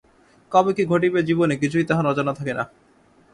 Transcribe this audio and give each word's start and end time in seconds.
কবে 0.51 0.71
কী 0.73 0.83
ঘটিবে 0.85 1.19
জীবনে 1.23 1.55
কিছুই 1.57 1.85
তাহার 1.85 2.09
অজানা 2.11 2.33
থাকে 2.33 2.53
না। 2.53 2.63